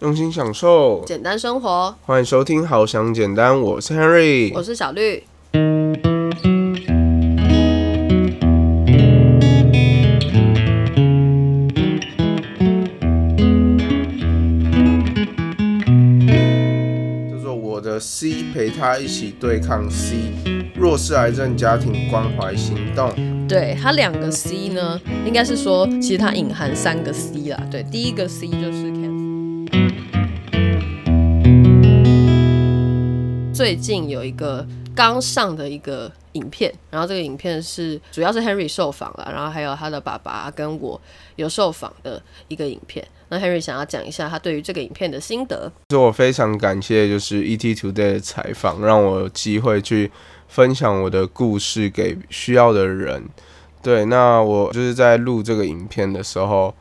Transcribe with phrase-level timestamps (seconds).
[0.00, 1.92] 用心享受，简单生活。
[2.02, 5.24] 欢迎收听《好想简单》，我是 Henry，我是小绿。
[17.28, 20.14] 叫做我的 C 陪他一起对抗 C
[20.76, 23.12] 弱势癌症家庭关怀行动。
[23.48, 27.58] 对它两个 C 呢，应该是说，其实它隐含三个 C 啦。
[27.70, 28.87] 对，第一个 C 就是
[33.58, 41.00] 最近有一个刚上的一个影片，然后这个影片是主要是 Henry 受访了，然后还有他的爸爸跟我
[41.34, 43.04] 有受访的一个影片。
[43.30, 45.72] 那 Henry 想要讲一下他对于这个影片的心得。
[45.90, 50.12] 是我非常感谢，就是 ET Today 的采访，让我有机会去
[50.46, 53.24] 分享我的故事给需要的人。
[53.82, 56.72] 对，那我就是在录这个影片的时候，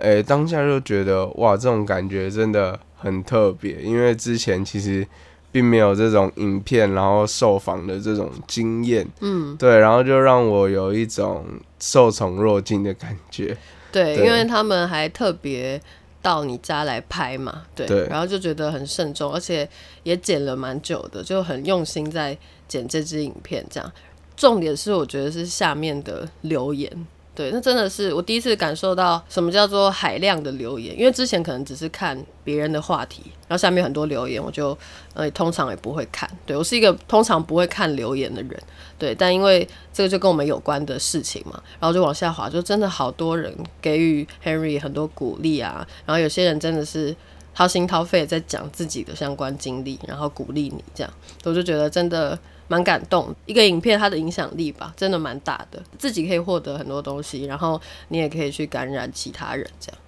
[0.00, 5.06] 诶、当下就觉得哇，这种感觉真的很特别，因为之前其实
[5.54, 9.06] 并没有这种影片，然后受访的这种经验。
[9.20, 11.46] 嗯，对，然后就让我有一种
[11.78, 13.56] 受宠若惊的感觉。
[13.92, 15.80] 对，对因为他们还特别
[16.20, 19.68] 到你家来拍嘛，对，对然后就觉得很慎重，而且
[20.02, 23.64] 也剪了蛮久的，就很用心在剪这支影片。
[23.70, 23.92] 这样，
[24.36, 27.06] 重点是我觉得是下面的留言。
[27.34, 34.76] 对，那真的是我第一次感受到什么叫做海量的留言，因为之前可能只是看别人的话题，然后下面很多留言，我就
[35.14, 36.30] 呃通常也不会看。
[36.46, 38.62] 对我是一个通常不会看留言的人，
[38.96, 47.14] 对，但因为这个就跟我们有关的事情嘛，然后就往下滑，就真的好多人给予 Henry 很多鼓励啊，然后有些人真的是
[47.52, 53.34] 掏心掏肺在讲自己的相关经历，然后鼓励你这样，我就觉得真的蛮感动。
[53.46, 59.98] 一个影片它的影响力吧，真的蛮大的，自己可以获得很多东西，然后你也可以去感染其他人这样。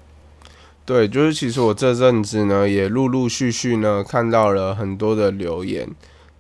[0.85, 5.89] 对，就是其实我这阵子呢，也陆陆续续呢看到了很多的留言，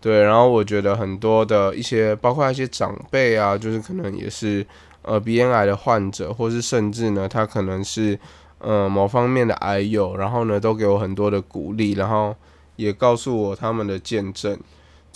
[0.00, 4.64] 对，然后我觉得很多的一些，包括一些长辈啊，就是可能也是
[5.02, 8.16] 呃鼻咽癌的患者，或是甚至呢他可能是
[8.60, 12.36] 呃某方面的癌友，然后呢都给我很多的鼓励，然后
[12.76, 14.56] 也告诉我他们的见证，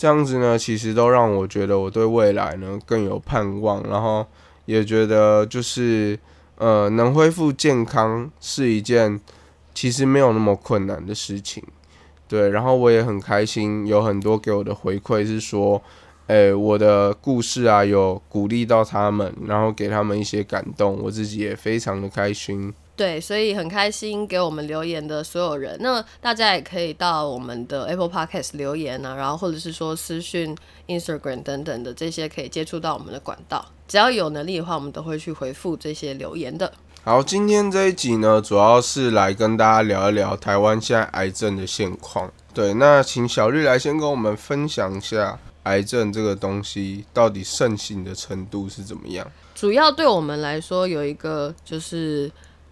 [0.00, 4.26] 这样子呢，其实都让我觉得我对未来呢更有盼望，然后
[4.64, 6.18] 也觉得就是。
[6.60, 9.18] 呃，能恢复健康是一件
[9.72, 11.64] 其实没有那么困难的事情，
[12.28, 12.50] 对。
[12.50, 15.82] 然后我也很开心，有很多给我的回馈是说，
[16.26, 22.74] 诶、我的故事啊有鼓励到他们，然后给他们一些感动，我自己也非常的开心。
[23.00, 30.54] 对，所以很开心给我们留言的所有人，那大家也可以到我们的 Apple Podcast 留言啊，然后或者是说私讯
[30.86, 36.70] Instagram 等等的这些可以接触到我们的管道，只要有能力的话，我们都会去回复这些留言的。
[37.02, 42.30] 好，今天这一集呢，主要是来跟大家聊一聊台湾现在癌症的现况。
[42.52, 49.26] 对，那请小绿来先跟我们分享一下癌症这个东西到底盛行的程度是怎么样。
[49.54, 52.30] 主要对我们来说有一个就是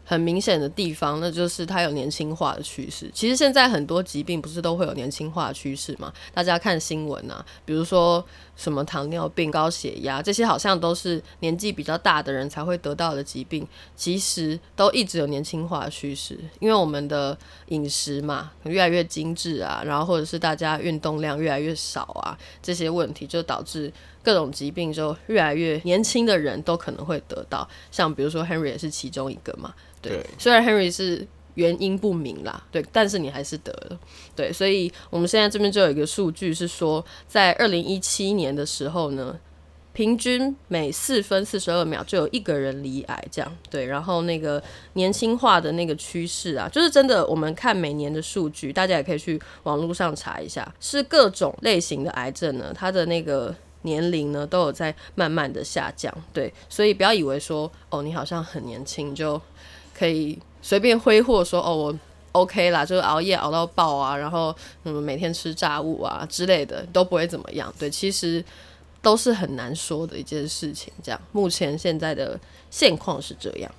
[0.08, 3.10] 很明显的地方，那就是它有年轻化的趋势。
[3.12, 6.10] 其实现在很多疾病不是都会有年轻化趋势嘛？
[6.32, 8.24] 大家看新闻啊，比如说
[8.56, 16.38] 什么糖尿病、高血压这些，好像都是年纪比较大的人才会得到的疾病，其实都一直有年轻化的趋势。
[16.58, 17.36] 因为我们的
[17.66, 23.92] 饮食嘛越来越精致啊，然后或者是大家运动量越来越少啊，这些问题就导致。
[24.28, 29.72] 各种疾病之后越来越年轻的人都可能会得到，像比如说 Henry 也是其中一个嘛。
[30.02, 33.98] 对，对虽然 Henry 是原因不明啦，对，但是你还是得了。
[34.36, 39.34] 对，所以我们现在这边就有一个数据是说，在二零一七年的时候呢，
[39.94, 43.86] 平均每四分四十二秒就有一个人罹癌，这样对。
[43.86, 44.62] 然后那个
[44.92, 53.56] 年轻化的那个趋势啊，就是真的，我们看每年的数据，大家也可以去网络上查一下，是各种类型的癌症呢，它的那个。
[53.82, 59.40] 年龄呢都有在慢慢的下降，对，所以不要以为说哦你好像很年轻就
[59.96, 61.98] 可以随便挥霍说哦我
[62.32, 64.54] OK 啦，就是熬夜熬到爆啊，然后
[64.84, 68.44] 嗯每天吃炸物啊之类的都不会怎么样，对，其实
[69.00, 70.92] 都是很难说的一件事情。
[71.02, 72.38] 这样，目前现在的
[72.70, 73.70] 现况是这样。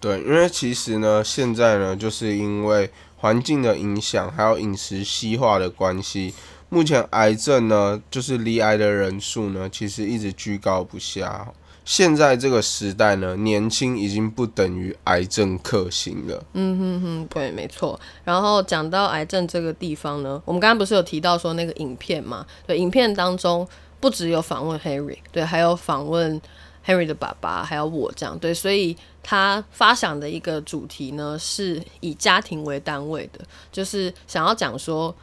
[0.00, 6.34] 对，因为其实呢，现在呢，就是因为环境的影响，还有饮食西化的关系，
[6.74, 11.46] 目前癌症呢，就是罹癌的人数呢，其实一直居高不下。
[11.84, 16.44] 现在这个时代呢，年轻已经不等于癌症克星了。
[16.54, 18.00] 嗯哼哼，对，没错。
[18.24, 22.44] 然后讲到癌症这个地方呢，我们刚刚不是有提到说那个影片嘛？
[22.66, 23.64] 对，影片当中
[24.00, 26.42] 不只有访问 Harry，对，还有访问
[26.84, 33.38] Henry 的爸爸，还有我这样对，所以他发想的一个主题呢，是以家庭为单位的，
[33.70, 35.14] 就是想要讲说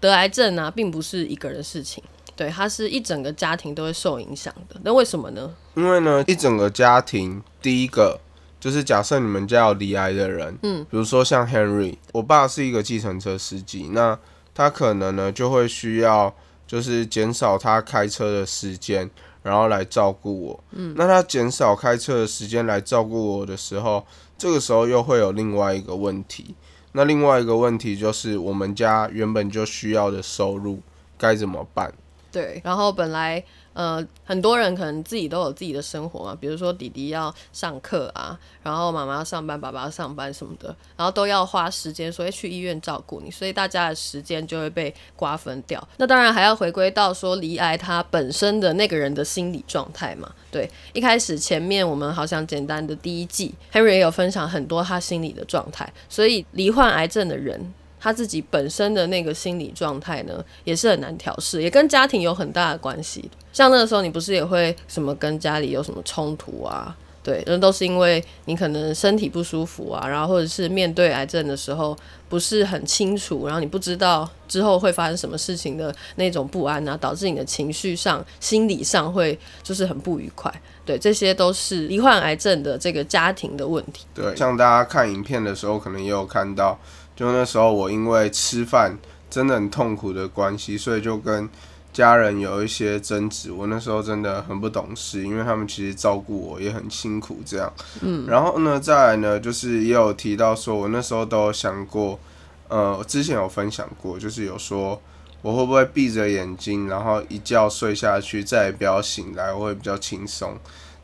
[0.00, 2.02] 得癌症啊，并不是一个人的事情，
[2.34, 4.80] 对，它是一整个家庭都会受影响的。
[4.84, 5.54] 那为什么呢？
[5.74, 8.20] 因为呢，一整个家庭，第一个
[8.60, 14.18] 就是假设你们家有离癌的人，嗯，比如说像 Henry，我爸是一个计程车司机，那
[14.54, 16.34] 他可能呢就会需要
[16.66, 19.10] 就是减少他开车的时间。
[19.42, 24.04] 然后来照顾我，嗯，那他减少开车的时间来照顾我的时候，
[24.36, 26.52] 这个时候又会有另外一个问题。
[26.96, 30.80] 那另外一个问题就是我们家原本就需要的收入
[31.18, 31.92] 该怎么办？
[32.36, 33.42] 对，然后本来。
[33.76, 45.86] 呃，很多人可能自己都有自己的生活嘛，比如说弟弟要上课啊，然后妈妈要上班，爸爸要上班什么的，然后都要花时间，所以去医院照顾你，所以大家的时间就会被瓜分掉。
[45.98, 50.32] 那当然还要回归到说离癌他本身的那个人的心理状态嘛。
[50.50, 57.74] 对，一开始前面我们好像简单的第一季，Henry 也有分享很多他心理的状态，所以罹患癌症的人。
[58.06, 63.28] 他自己本身的那个心理状态呢，也是很难调试，也跟家庭有很大的关系。
[63.52, 66.96] 像那个时候，你不是也会什么跟家里有什么冲突啊？
[67.20, 71.98] 对，那都是因为你可能身体不舒服啊，然后或者是面对癌症的时候
[72.28, 80.52] 不是很清楚，然后你不知道之后会发生什么事情的那种不安啊，导致你的情绪上、心理上会就是很不愉快。
[80.84, 84.06] 对，这些都是罹患癌症的这个家庭的问题。
[84.14, 86.78] 对，像大家看影片的时候，可能也有看到。
[87.16, 88.96] 就那时候，我因为吃饭
[89.30, 91.48] 真的很痛苦的关系，所以就跟
[91.90, 93.50] 家人有一些争执。
[93.50, 97.72] 我那时候真的很不懂事，因为他们其实照顾我也很辛苦，这样。
[98.02, 98.26] 嗯。
[98.28, 102.20] 然后呢，再来呢，就是也有提到说，我那时候都有想过，
[102.68, 105.00] 呃，之前有分享过，就是有说
[105.40, 110.54] 我会不会闭着眼睛，然后一觉睡下去，再也不要醒来，我会比较轻松。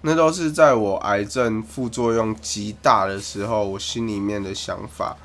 [0.02, 5.16] 那都是在我癌症副作用极大的时候，我心里面的想法。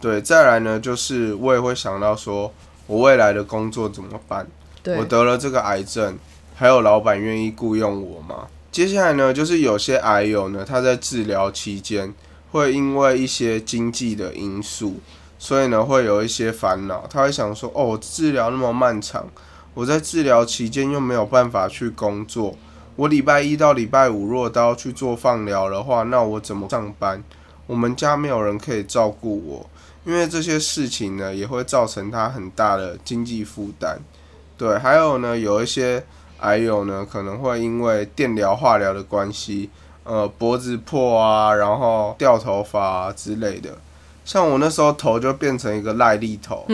[0.00, 2.52] 对，再来呢，就是我也会想到说，
[2.86, 4.46] 我未来的工作怎么办？
[4.98, 6.18] 我得了这个癌症，
[6.54, 8.48] 还有老板愿意雇佣我吗？
[8.70, 12.12] 接下来呢，就是有些癌友呢，他在治疗期间
[12.52, 14.96] 会因为一些经济的因素，
[15.38, 17.06] 所以呢会有一些烦恼。
[17.08, 19.26] 他会想说，哦，治疗那么漫长，
[19.72, 22.54] 我在治疗期间又没有办法去工作，
[22.96, 27.24] 我礼拜一到礼拜五如果都要去做放疗的话，那我怎么上班？
[27.66, 29.70] 我们家没有人可以照顾我。
[30.04, 33.98] 因为这些事情呢，也会造成他很大的经济负担。
[34.58, 36.04] 对，还有呢，有一些
[36.40, 39.70] 癌友呢，可能会因为电疗、化疗的关系，
[40.04, 43.70] 呃，脖子破啊，然后掉头发啊之类的。
[44.26, 46.66] 像我那时候头就变成一个癞痢头。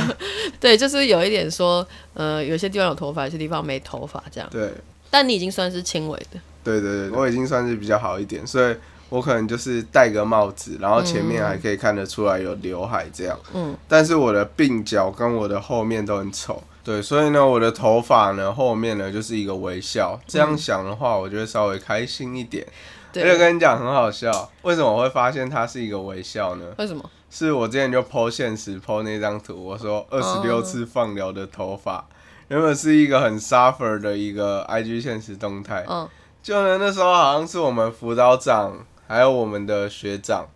[0.60, 4.48] 对，就是有一点说，呃，有些地方有头发，有些地方没头发这样。
[4.52, 4.72] 对。
[5.10, 6.38] 但你已经算是轻微的。
[6.62, 8.76] 对对对，我已经算是比较好一点，所以。
[9.14, 13.38] 我可能就是戴个帽子，然后前面还可以看得出来有刘海这样。
[13.52, 16.60] 嗯，但是我的鬓角跟我的后面都很丑。
[16.82, 20.18] 对，所以呢，我的头发呢后面呢就是一个微笑。
[20.26, 22.66] 这样想的话，我觉得稍微开心一点。
[23.14, 26.66] 而且跟你讲很好笑，为什么我会发现它是一个微笑呢？
[26.78, 27.08] 为什么？
[27.30, 32.04] 是我之前就 PO 现实 PO 那张图，我说二十六次放疗的头发，
[32.48, 35.86] 原本是一个很 suffer 的一个 IG 现实动态。
[35.88, 36.08] 嗯，
[36.42, 38.76] 就呢那时候好像是我们辅导长。
[39.06, 40.46] 还有我们的学长，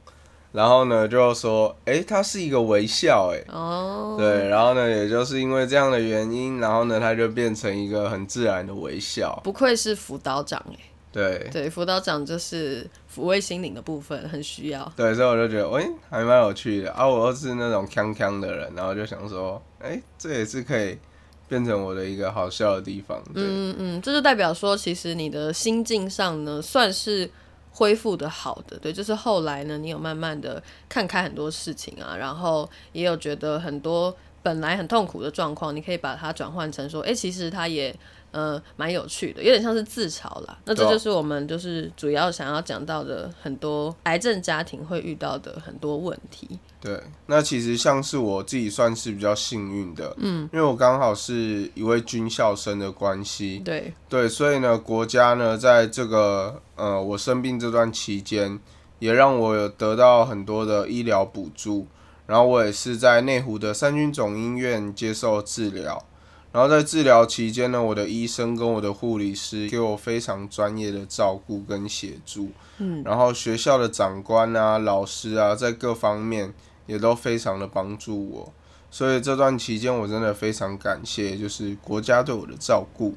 [0.53, 9.39] 然后呢就说，哎，他是一个微笑，哎，哦，对，然后呢，也就是因为这样的原因，然后呢，他就变成一个很自然的微笑。
[9.45, 10.77] 不愧是辅导长，哎，
[11.13, 14.91] 对，对，辅导长就是抚慰心灵的部分，很需要。
[14.97, 16.91] 对，所以我就觉得，哎，还蛮有趣的。
[16.93, 20.99] 啊，我又是那种锵锵的人，然后就想说，哎，这也是可以
[21.47, 23.23] 变成我的一个好笑的地方。
[23.35, 27.31] 嗯嗯，这就代表说，其实你的心境上呢，算是。
[27.79, 37.95] 恢复的好的，对，就是后来呢，你有慢慢的看开很多事情啊，然后也有觉得很多本来很痛苦的状况，你可以把它转换成说，哎，其实它也。
[38.31, 40.59] 呃，蛮有趣的，有点像是自嘲啦。
[40.67, 46.59] 那这就是我们就是主要想要讲到的很多癌症家庭会遇到的很多问题。
[46.81, 58.61] 对，那其实像是我自己算是比较幸运的，嗯，因为我刚好是一位军校生的关系，对对，所以呢，国家呢在这个呃我生病这段期间，
[58.99, 61.87] 也让我有得到很多的医疗补助，
[62.27, 66.05] 然后我也是在内湖的三军总医院接受治疗。
[66.51, 72.49] 然后在治疗期间呢，我的医生跟我的护理师给我非常专业的照顾跟协助。
[72.79, 76.53] 嗯，然后学校的长官啊、老师啊，在各方面
[76.87, 78.53] 也都非常的帮助我。
[78.91, 83.15] 所以这段期间我真的非常感谢，就是国家对我的照顾。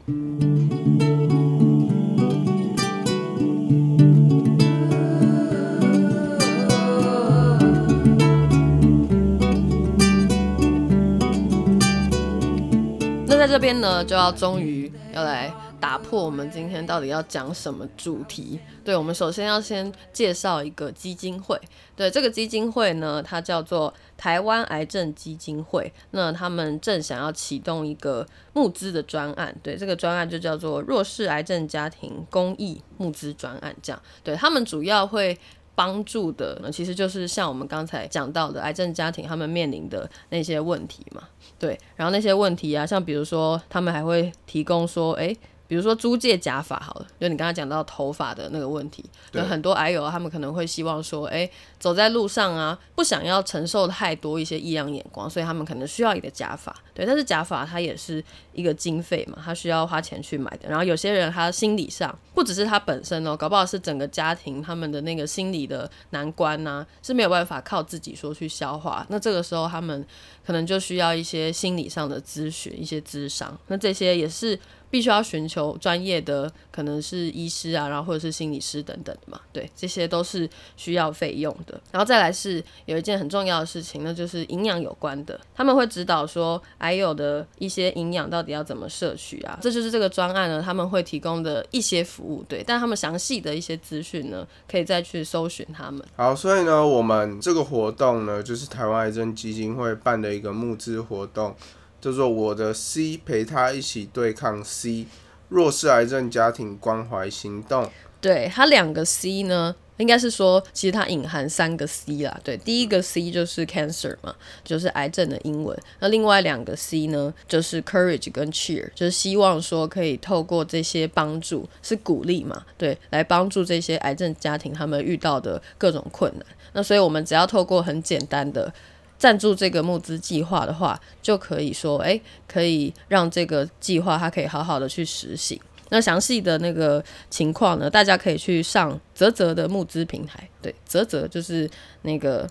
[13.31, 18.59] 那在这边呢，就要终于要来打破我们今天到底要讲什么主题。
[18.83, 21.57] 对，我们首先要先介绍一个基金会。
[21.95, 25.93] 对，这个基金会呢，它叫做台湾癌症基金会。
[26.11, 29.55] 那他们正想要启动一个募资的专案。
[29.63, 33.73] 对，这个专案就叫做弱势癌症家庭公益募资专案。
[33.81, 35.39] 这样，对他们主要会。
[35.75, 41.23] 帮助的呢，其实就是像我们刚才讲到的癌症家庭他们面临的那些问题嘛，
[41.57, 45.35] 对，然后那些问题啊，像比如说他们还会提供说，哎。
[45.67, 51.49] 比如说租借假发好了，就你刚才讲到头发的那个问题，有很多癌友他们可能会希望说，哎，
[51.81, 58.23] 走在路上啊，不想要承受太多一些异样眼光，所以他们可能需要一个假发，对，但是假发它也是
[58.53, 60.69] 一个经费嘛，他需要花钱去买的。
[60.69, 70.05] 然后有些人他心理上不只是他本身哦，搞不好是整个家庭他们的那个心理的难关呢是没有办法靠自己说去消化，那这个时候他们
[70.45, 74.59] 可能就需要一些心理上的咨询，一些咨商，那这些也是。
[74.91, 81.70] 必须要寻求专业的，可能是医师啊，然后或者是心理师等等的嘛，对，这些都是需要费用的。
[81.91, 96.01] 然后再来是有一件很重要的事情，那就是营养有关的，他们会指导说癌友的一些营养到底要怎么摄取啊，这就是这个专案呢，他们会提供的一些服务，对，但他们详细的一些资讯呢，可以再去搜寻他们。
[96.15, 101.55] 好，所以呢，我们这个活动呢，就是台湾癌症基金会办的一个募资活动。
[102.01, 105.05] 叫做我的 C 陪他一起对抗 C
[105.49, 107.87] 弱势癌症家庭关怀行动。
[108.19, 112.39] 对它两个 C 呢，应该是说其实它隐含三个 C 啦。
[112.43, 115.77] 对，第一个 C 就是 cancer 嘛，就是癌症的英文。
[115.99, 126.45] 那另外两个 C 呢，就是 courage 跟 cheer，就是希望说可以透过这些帮助，是鼓励嘛，对，来帮助这些癌症家庭他们遇到的各种困难。
[126.73, 128.73] 那所以我们只要透过很简单的。
[129.17, 135.61] 赞助这个募资计划的话，就可以说，哎，可以让这个计划它可以好好的去实行。
[135.91, 140.49] 那详细的那个情况呢，大家可以去上泽泽的募资平台。
[140.61, 141.69] 对，泽泽就是
[142.01, 142.49] 那个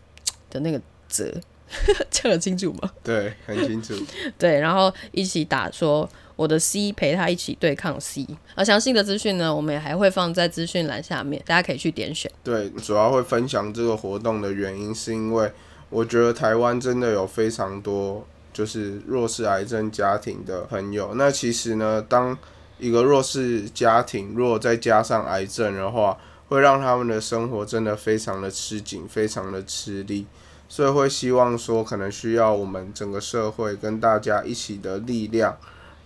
[0.49, 1.35] 的那个泽，
[2.11, 2.90] 讲得清楚吗？
[3.02, 3.94] 对，很清楚。
[4.38, 8.26] 对，然后一起打说我的 C 陪他一起对抗 C。
[8.54, 12.30] 而详细的资讯呢，我们也还会放在资讯栏下面，大家可以去点选。
[12.44, 15.50] 对，主要会分享这个活动的原因，是因为。
[15.92, 21.14] 我觉得台湾真的有非常多就是弱势癌症家庭的朋友。
[21.16, 22.38] 那其实呢，当
[22.81, 26.19] 一个弱势家庭如果再加上癌症的话，
[26.49, 30.27] 会让他们的生活真的非常的吃紧，非常的吃力。
[30.69, 35.57] 所以会希望说，可能需要我们整个社会跟大家一起的力量，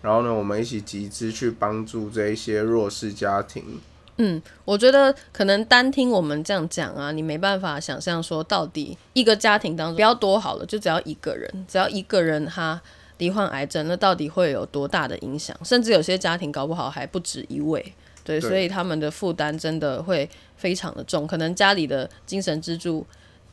[0.00, 3.81] 然后呢，我们一起集资去帮助这一些弱势家庭。
[4.16, 12.81] 嗯，我觉得可能单听我们这样讲啊，你没办法想象说到底一个家庭当中不要多好了，就只要一个人，只要一个人他
[13.18, 15.56] 罹患癌症，那到底会有多大的影响？
[15.64, 17.94] 甚至有些家庭搞不好还不止一位，
[18.25, 21.26] 对，所以他们的负担真的会非常的重。
[21.26, 23.06] 可能家里的精神支柱，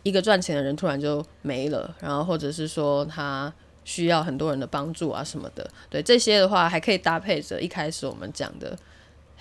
[0.03, 3.53] 一个赚钱的人突然就没了，然后或者是说他
[3.83, 8.77] 需要很多人的帮助啊什么的，对这些的话还可以搭配着一开始我们讲的。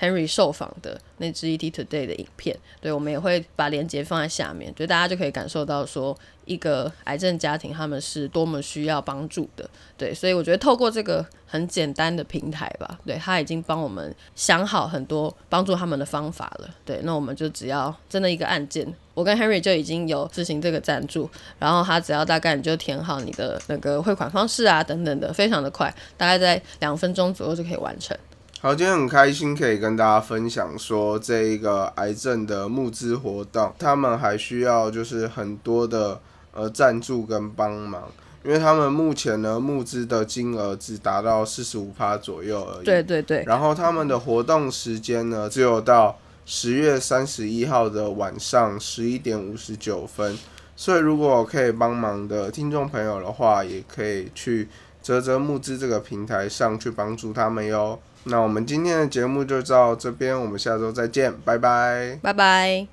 [0.00, 6.16] Henry 受访的那支 ET Today 的影片，对我们也会把链接放在下面，就大家就可以感受到说
[6.46, 21.28] 一个癌症家庭他们是多么需要帮助的，对，所以我觉得透过这个很简单的平台吧，对他已经帮我们想好很多帮助他们的方法了，对，那我们就只要真的一个按键，我跟 Henry 就已经有执行这个赞助，
[21.58, 28.16] 然后他只要大概你就填好你的那个汇款方式啊等等的，非常的快，大概在两分钟左右就可以完成。
[28.62, 36.20] 好，今天很开心可以跟大家分享说这一个癌症的募资活动，他们还需要就是很多的
[36.52, 38.02] 呃赞助跟帮忙，
[38.44, 42.84] 因为他们目前呢募资的金额只达到四十五趴左右而已。
[42.84, 43.42] 对对对。
[43.46, 50.38] 然后他们的活动时间呢只有到十月三十一号的晚上十一点五十九分，
[50.76, 54.68] 所以如果可以帮忙的听众朋友的话，也可以去
[55.00, 57.98] 泽泽募资这个平台上去帮助他们哟。
[58.24, 62.18] 那我们今天的节目就到这边我们下周再见拜拜。
[62.22, 62.86] 拜拜。